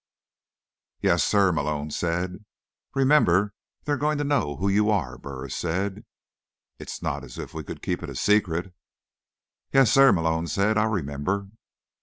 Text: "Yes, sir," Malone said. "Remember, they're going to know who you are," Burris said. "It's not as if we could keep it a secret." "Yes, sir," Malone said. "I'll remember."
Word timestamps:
"Yes, 1.03 1.23
sir," 1.23 1.51
Malone 1.51 1.91
said. 1.91 2.43
"Remember, 2.95 3.53
they're 3.83 3.97
going 3.97 4.17
to 4.17 4.23
know 4.23 4.55
who 4.55 4.67
you 4.67 4.89
are," 4.89 5.15
Burris 5.19 5.55
said. 5.55 6.05
"It's 6.79 7.03
not 7.03 7.23
as 7.23 7.37
if 7.37 7.53
we 7.53 7.61
could 7.63 7.83
keep 7.83 8.01
it 8.01 8.09
a 8.09 8.15
secret." 8.15 8.73
"Yes, 9.71 9.91
sir," 9.91 10.11
Malone 10.11 10.47
said. 10.47 10.75
"I'll 10.75 10.87
remember." 10.89 11.49